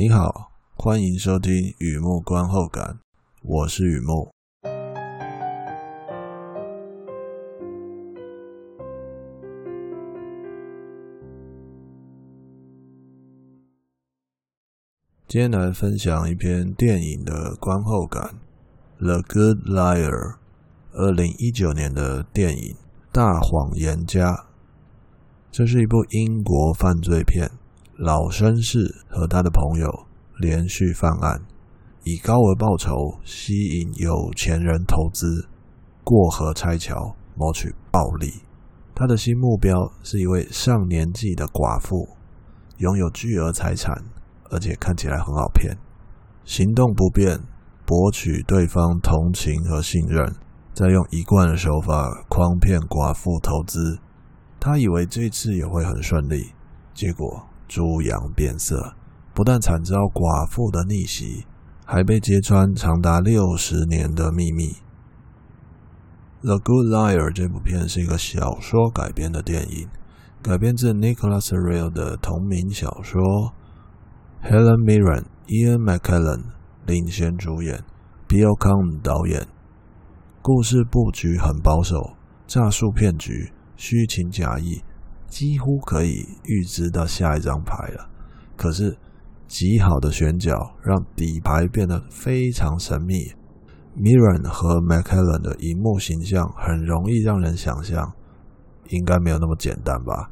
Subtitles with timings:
[0.00, 3.00] 你好，欢迎收听雨木观后感，
[3.42, 4.30] 我是雨木。
[15.26, 18.36] 今天来分享一篇电影的观后感，
[19.04, 20.10] 《The Good Liar》，
[20.92, 22.72] 二零一九年的电影
[23.10, 24.30] 《大谎言家》。
[25.50, 27.50] 这是一部英国犯罪片。
[27.98, 28.78] 老绅士
[29.08, 30.06] 和他的朋友
[30.36, 31.42] 连续犯案，
[32.04, 32.94] 以高额报酬
[33.24, 35.48] 吸引有钱人投资，
[36.04, 38.32] 过河拆桥，谋取暴利。
[38.94, 42.08] 他的新目标是一位上年纪的寡妇，
[42.76, 43.92] 拥有巨额财产，
[44.52, 45.76] 而且看起来很好骗。
[46.44, 47.40] 行动不便，
[47.84, 50.36] 博取对方同情和信任，
[50.72, 53.98] 再用一贯的手法诓骗寡妇投资。
[54.60, 56.52] 他以为这次也会很顺利，
[56.94, 57.47] 结果。
[57.68, 58.96] 猪羊变色，
[59.34, 61.44] 不但惨遭寡妇的逆袭，
[61.84, 64.64] 还被揭穿长达六十年的秘密。
[66.42, 69.88] 《The Good Liar》这部片是一个小说改编的电影，
[70.42, 73.52] 改编自 Nicholas Ray 的同名小说。
[74.42, 76.44] Helen Mirren、Ian McKellen
[76.86, 77.84] 领衔主演
[78.28, 79.46] ，Bill Conn 导演。
[80.40, 82.14] 故事布局很保守，
[82.46, 84.82] 诈术骗局，虚情假意。
[85.28, 88.10] 几乎可以预知到下一张牌了，
[88.56, 88.96] 可是
[89.46, 93.32] 极好的选角让底牌变得非常神秘。
[93.96, 98.12] Mirren 和 McKellen 的荧幕形象很容易让人想象，
[98.90, 100.30] 应该没有那么简单吧？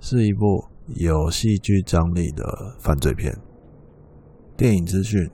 [0.00, 3.36] 是一部有戏剧张力的犯罪片。
[4.56, 5.30] 电影资讯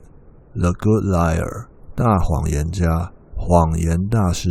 [0.53, 4.49] ：The Good Liar，大谎言家、谎言大师、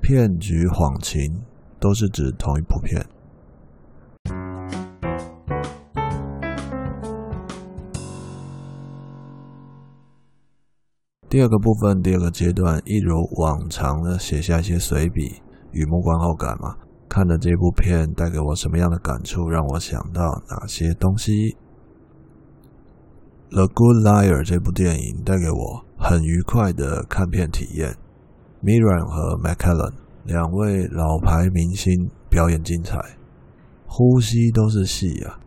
[0.00, 1.42] 骗局谎情，
[1.78, 3.04] 都是指同一部片。
[11.34, 15.42] 第二个部分，第二个阶段，一如往常的写下一些随笔
[15.72, 16.76] 与目观后感嘛。
[17.08, 21.32] 看了这部片带给我什么样的感触，让我想到哪些东西？
[23.50, 27.96] 《The Good Liar》这部电影带给我很愉快的看片体验。
[28.62, 32.96] Mirren 和 McKellen 两位老牌明星表演精彩，
[33.88, 35.40] 呼吸都是戏啊！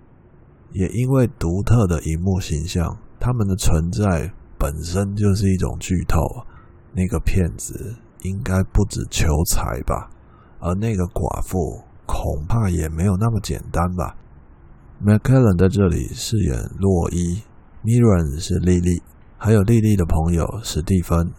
[0.73, 4.33] 也因为独特的荧幕形象，他们的存在。
[4.57, 6.19] 本身就是一种剧透，
[6.93, 10.09] 那个骗子应该不止求财吧，
[10.59, 14.15] 而那个寡妇恐怕也没有那么简单吧。
[15.03, 17.43] McKellen 在这里饰演洛伊
[17.83, 19.03] ，Mirren 是莉莉，
[19.37, 21.31] 还有莉莉的朋友史蒂芬。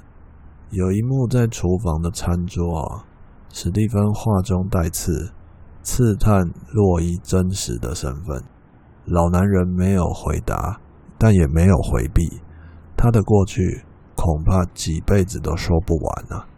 [0.71, 3.03] 有一幕在厨房的餐桌，
[3.50, 5.33] 史蒂芬话中带刺，
[5.83, 8.45] 刺探洛伊真实的身份。
[9.06, 10.79] 老男人没有回答，
[11.19, 12.41] 但也没有回避。
[13.01, 13.85] 他的过去
[14.17, 16.49] 恐怕几辈子都说不完啊！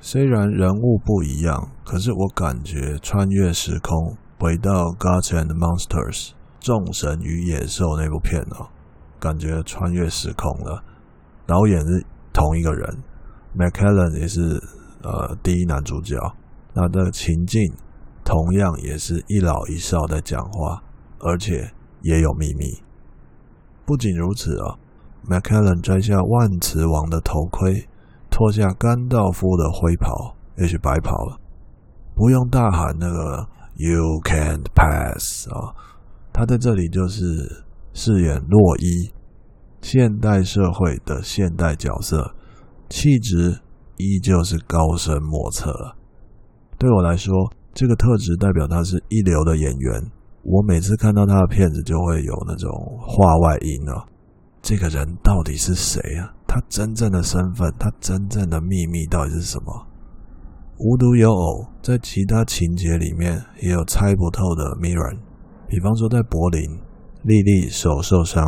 [0.00, 8.66] 虽然人物不一样，可是我感觉穿越时空，回到《Gods and Monsters》众神与野兽那部片哦，
[9.20, 10.82] 感觉穿越时空了。
[11.46, 12.98] 导演是同一个人
[13.56, 14.40] ，McKellen 也是
[15.02, 16.16] 呃第一男主角。
[16.74, 17.72] 那的情境
[18.24, 20.82] 同样也是一老一少在讲话，
[21.20, 21.70] 而且
[22.02, 22.82] 也有秘密。
[23.86, 24.76] 不仅如此啊。
[25.28, 27.88] McKellen 摘下万磁王的头盔，
[28.30, 31.38] 脱下甘道夫的灰袍，也许白袍了。
[32.14, 35.74] 不用大喊那个 “You can't pass” 啊，
[36.32, 39.10] 他在这里就是饰演洛伊，
[39.80, 42.34] 现代社会的现代角色，
[42.88, 43.60] 气质
[43.96, 45.72] 依旧是高深莫测。
[46.78, 47.32] 对我来说，
[47.72, 50.10] 这个特质代表他是一流的演员。
[50.42, 52.70] 我每次看到他的片子，就会有那种
[53.06, 54.04] 话外音啊。
[54.62, 56.32] 这个人到底是谁啊？
[56.46, 59.86] 他真正的身份，他真正的秘密到底是什么？
[60.78, 65.02] 无独有偶，在其他情节里面也有猜不透的谜人。
[65.66, 66.62] 比方说，在柏林，
[67.22, 68.44] 莉莉手受伤，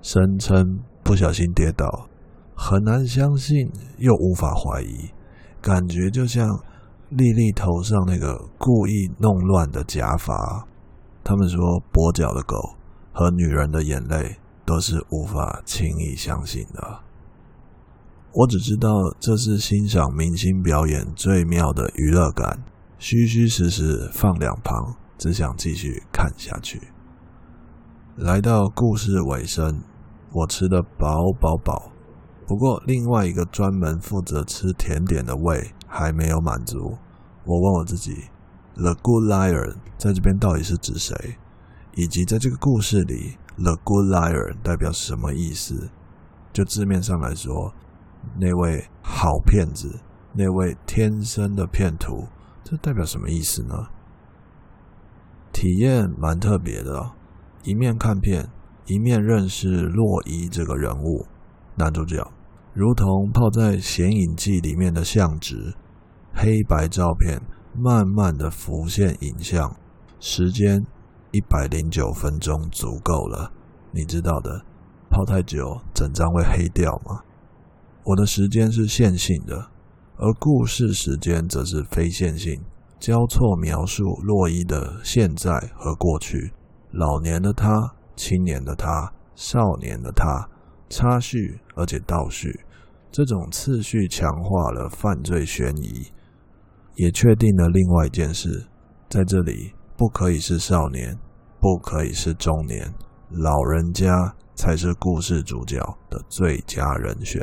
[0.00, 2.08] 声称不小心跌倒，
[2.54, 5.10] 很难相信又无法怀疑，
[5.60, 6.48] 感觉就像
[7.10, 10.66] 莉莉头上那个故意弄乱的假发。
[11.22, 11.58] 他们说，
[11.92, 12.56] 跛脚的狗
[13.12, 14.36] 和女人的眼泪。
[14.66, 16.98] 都是无法轻易相信的。
[18.32, 22.62] 我只知道这是欣赏明星表演最妙的娱乐感，
[22.98, 26.82] 虚虚实实放两旁，只想继续看下去。
[28.16, 29.80] 来到故事尾声，
[30.32, 31.90] 我吃得饱饱饱。
[32.46, 36.98] 不过，另外一个专门负责吃甜点的胃还没有满足。
[37.44, 38.24] 我问我自己
[38.74, 41.36] ，The Good Liar 在这边到底是指谁？
[41.94, 43.38] 以及在这个故事里。
[43.58, 45.90] The Good Liar 代表什么意思？
[46.52, 47.72] 就字面上来说，
[48.38, 50.00] 那位好骗子，
[50.32, 52.26] 那位天生的骗徒，
[52.64, 53.88] 这代表什么意思呢？
[55.52, 57.12] 体验蛮特别的，
[57.62, 58.50] 一面看片，
[58.86, 61.26] 一面认识洛伊这个人物，
[61.76, 62.30] 男主角。
[62.74, 65.74] 如同泡在显影剂里面的相纸，
[66.34, 67.40] 黑白照片
[67.74, 69.74] 慢慢的浮现影像，
[70.20, 70.84] 时间
[71.32, 73.52] 一百零九分钟足够了。
[73.92, 74.64] 你知道的，
[75.08, 77.22] 泡太久整张会黑掉吗？
[78.04, 79.70] 我的时间是线性的，
[80.16, 82.62] 而故事时间则是非线性，
[83.00, 86.52] 交错描述洛伊的现在和过去，
[86.92, 90.48] 老年的他，青年的他，少年的他，
[90.88, 92.60] 插叙而且倒叙。
[93.10, 96.12] 这种次序强化了犯罪悬疑，
[96.96, 98.66] 也确定了另外一件事：
[99.08, 101.18] 在这里不可以是少年，
[101.58, 102.92] 不可以是中年，
[103.30, 105.78] 老人家才是故事主角
[106.10, 107.42] 的最佳人选。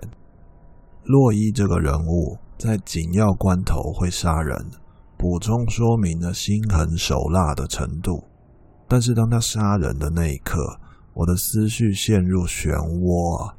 [1.04, 4.70] 洛伊这个人物在紧要关头会杀人，
[5.18, 8.24] 补充说明了心狠手辣的程度。
[8.88, 10.80] 但是当他杀人的那一刻，
[11.14, 13.56] 我的思绪陷入漩涡啊！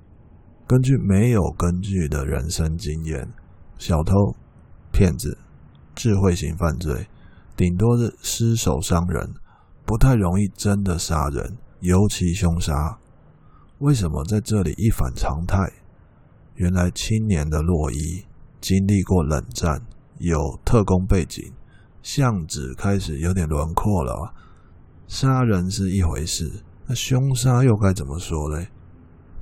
[0.69, 3.29] 根据没有根据的人生经验，
[3.77, 4.15] 小偷、
[4.93, 5.37] 骗子、
[5.95, 7.07] 智慧型犯罪，
[7.57, 9.35] 顶多是失手伤人，
[9.85, 12.99] 不太容易真的杀人，尤其凶杀。
[13.79, 15.71] 为什么在这里一反常态？
[16.55, 18.25] 原来青年的洛伊
[18.61, 19.83] 经历过冷战，
[20.19, 21.53] 有特工背景，
[22.03, 24.33] 相纸开始有点轮廓了。
[25.07, 28.69] 杀人是一回事，那凶杀又该怎么说嘞？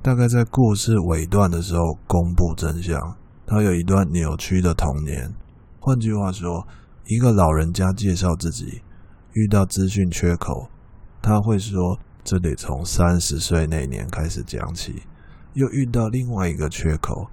[0.01, 2.99] 大概在故事尾段的时候公布真相。
[3.45, 5.33] 他有一段扭曲的童年，
[5.79, 6.67] 换句话说，
[7.05, 8.81] 一个老人家介绍自己
[9.33, 10.69] 遇到资讯缺口，
[11.21, 15.03] 他会说这得从三十岁那年开始讲起。
[15.53, 17.27] 又遇到另外一个缺口，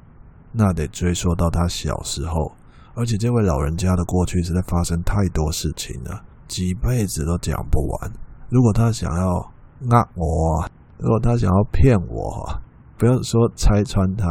[0.53, 2.53] 那得追溯到他小时候。
[2.95, 8.13] 而且这位老人家的过去实在发生太多事情了，几辈子都讲不完。
[8.51, 9.53] 如果他想要
[9.89, 10.69] 呃我。
[10.99, 12.61] 如果他想要骗我，
[12.99, 14.29] 不要说拆穿他，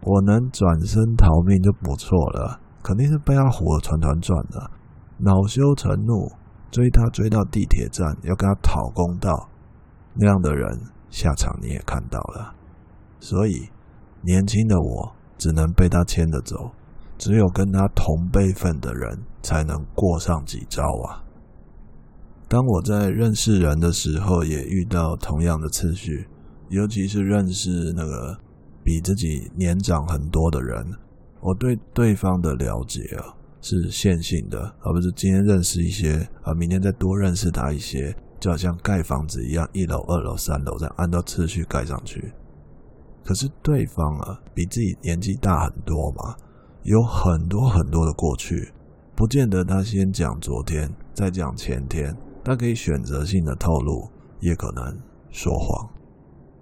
[0.00, 2.58] 我能转身逃命就不错了。
[2.82, 4.70] 肯定是被他唬得团团转的，
[5.18, 6.30] 恼羞成怒，
[6.70, 9.48] 追他追到地铁站，要跟他讨公道。
[10.14, 10.68] 那样的人
[11.10, 12.54] 下场你也看到了。
[13.20, 13.68] 所以
[14.20, 16.72] 年轻的我只能被他牵着走，
[17.16, 21.22] 只有跟他同辈分的人才能过上几招啊。
[22.48, 26.28] 当我在认识人的时候，也遇到同样的次序，
[26.68, 28.38] 尤其是认识那个
[28.84, 30.84] 比自己年长很多的人，
[31.42, 42.32] 我对对方的了解啊是线性的，而不是今天认识一些啊，明天再多认识他一些，就好像盖房子一样，一楼、二楼、三楼这样按照次序盖上去。
[43.24, 46.36] 可是对方啊，比自己年纪大很多嘛，
[46.84, 48.72] 有很多很多的过去，
[49.16, 52.16] 不见得他先讲昨天，再讲前天。
[52.44, 54.08] 他可以选择性的透露，
[54.40, 54.98] 也可能
[55.30, 55.88] 说谎，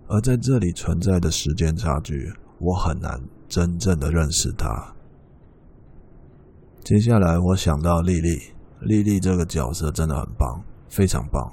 [0.08, 3.18] 而在这里存在的时间差距，我很难
[3.50, 4.94] 真正的认识他。
[6.82, 8.38] 接下来，我想到莉莉，
[8.80, 11.52] 莉莉这个角色真的很棒，非常棒。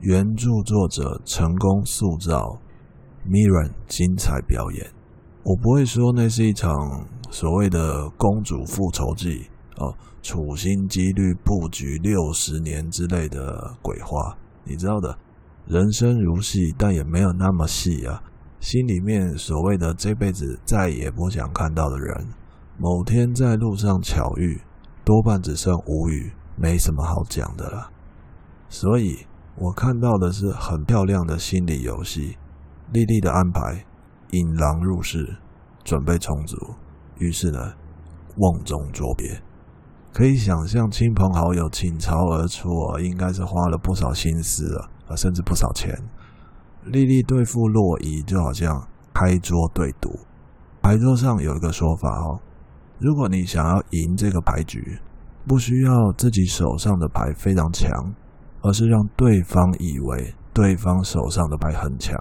[0.00, 2.58] 原著作者成功塑造
[3.24, 4.90] ，Mirren 精彩表演。
[5.44, 6.70] 我不会说那是一场
[7.30, 9.46] 所谓的公主复仇记。
[9.76, 15.16] 哦，处心积虑布局六十年之类的鬼话，你知道的，
[15.66, 18.22] 人生如戏，但也没有那么戏啊。
[18.62, 22.28] 心里面所谓的这辈子再也不想看到的人，
[22.78, 24.62] 某天在路上巧遇，
[25.04, 27.90] 多半只剩无语，没什么好讲的了。
[28.68, 29.26] 所以
[29.56, 32.36] 我看到的是很漂亮的心理游戏，
[32.92, 33.84] 莉莉的安排，
[34.30, 35.38] 引狼入室，
[35.82, 36.56] 准备充足，
[37.18, 37.58] 于是呢，
[38.36, 39.42] 瓮中捉鳖。
[40.12, 44.78] 可以想象，亲朋好友倾巢而出啊，应该是花了不少心思
[45.08, 45.92] 啊，甚至不少钱。
[46.84, 50.10] 莉莉对付洛伊就好像开桌对赌，
[50.82, 52.40] 牌桌上有一个说法哦，
[52.98, 54.98] 如果你想要赢这个牌局，
[55.46, 57.90] 不需要自己手上的牌非常强，
[58.62, 62.16] 而是让对方以为对方手上的牌很强，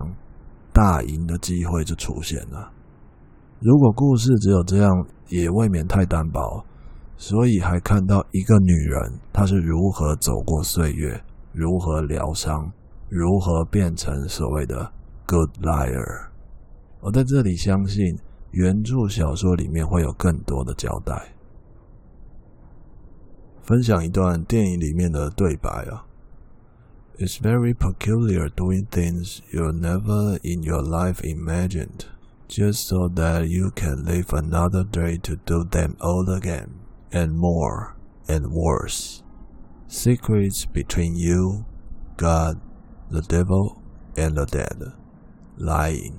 [0.71, 2.71] 大赢的机会就出现了。
[3.59, 4.89] 如果故事只有这样，
[5.29, 6.65] 也未免太单薄。
[7.17, 11.21] 所以还看到一个女人，她是如何走过岁月，
[11.53, 12.71] 如何疗伤，
[13.10, 14.92] 如何变成所谓的
[15.26, 16.28] good liar。
[17.00, 18.18] 我在这里相信
[18.50, 21.34] 原着小说里面会有更多的交代。
[23.62, 26.06] 分享一段电影里面的对白啊
[27.18, 32.04] It's very peculiar doing things you never in your life imagined,
[32.46, 36.74] just so that you can live another day to do them all again,
[37.10, 37.96] and more,
[38.28, 39.22] and worse.
[39.88, 41.64] Secrets between you,
[42.18, 42.60] God,
[43.11, 43.77] the devil,
[44.15, 44.93] and the dead.
[45.57, 46.13] Lying.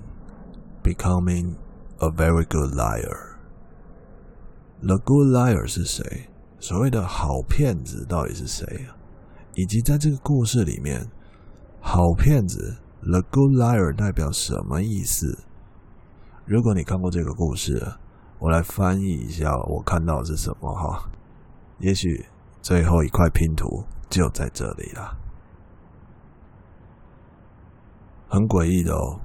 [0.82, 1.56] Becoming
[2.00, 3.38] a very good liar.
[4.80, 6.28] The good liar 是谁？
[6.61, 8.96] 所谓的好骗子到底是谁啊？
[9.54, 11.11] 以及在这个故事里面，
[11.80, 15.44] 好骗子 The Good Liar 代表什么意思？
[16.44, 17.84] 如果你看过这个故事，
[18.38, 21.11] 我来翻译一下我看到的是什么哈。
[21.78, 22.26] 也许
[22.61, 25.22] 最后一块拼图就在这里了。
[28.33, 29.21] 很诡异的哦，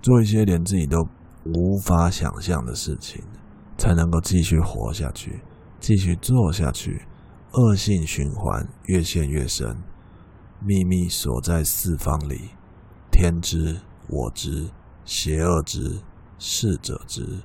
[0.00, 1.06] 做一些连自己都
[1.44, 3.22] 无法想象的事情，
[3.76, 5.42] 才能够继续活下去，
[5.78, 7.02] 继续做下去。
[7.52, 9.76] 恶性循环越陷越深，
[10.64, 12.52] 秘密锁在四方里，
[13.10, 13.78] 天知
[14.08, 14.70] 我知，
[15.04, 16.00] 邪恶知，
[16.38, 17.42] 逝者知，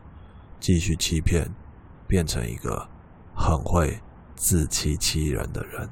[0.62, 1.54] 继续欺骗，
[2.08, 2.88] 变成一个
[3.36, 4.00] 很会
[4.36, 5.90] 自欺欺人的人。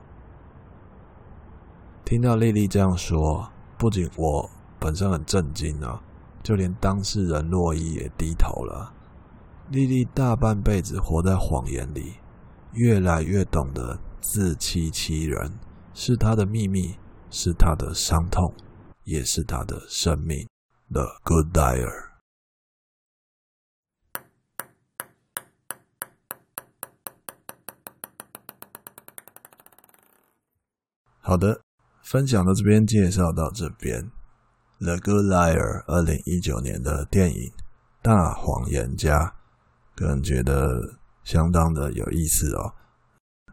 [2.05, 4.49] 听到莉莉这样说，不仅我
[4.83, 6.03] 本身很震惊啊，
[6.43, 8.93] 就连当事人洛伊也低头了。
[9.69, 12.15] 莉莉大半辈子活在谎言里。
[12.73, 15.59] 越来越懂得自欺欺人，
[15.93, 16.97] 是她的秘密，
[17.29, 18.51] 是她的伤痛，
[19.03, 20.49] 也是她的生命。
[20.91, 22.09] The Good d i e r。
[31.19, 31.61] 好的，
[32.01, 34.11] 分享到这边，介绍到这边。
[34.83, 37.41] The Good Liar，二零一九年的电影
[38.01, 39.33] 《大谎言家》，
[39.97, 40.99] 个人觉得。
[41.23, 42.73] 相当的有意思哦，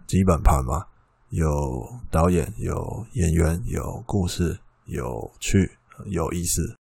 [0.05, 0.87] 基本盘嘛，
[1.29, 5.71] 有导演，有演员，有故事，有趣，
[6.07, 6.75] 有意思，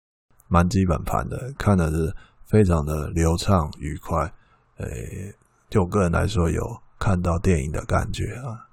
[0.48, 4.34] 蛮基本盘的，看的是非常的流畅愉快。
[4.78, 5.36] 诶，
[5.70, 8.70] 就我个人来说，有看到电影的感觉啊。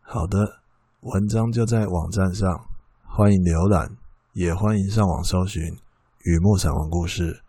[0.00, 0.60] 好的，
[1.00, 2.64] 文章就在网站上，
[3.04, 3.94] 欢迎浏览，
[4.32, 5.62] 也欢迎上网搜寻
[6.22, 7.32] 《雨幕散文故事》《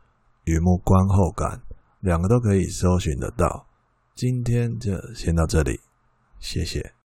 [0.45, 1.57] 雨幕观后感》。
[2.00, 3.67] 两个都可以搜寻得到。
[4.15, 5.79] 今天就先到这里，
[6.39, 7.00] 谢谢。